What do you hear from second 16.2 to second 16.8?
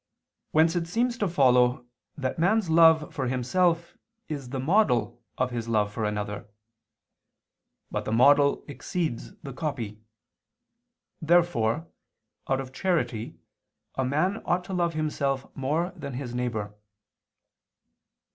neighbor.